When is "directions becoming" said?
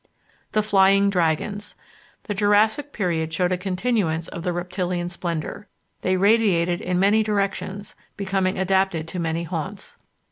7.21-8.57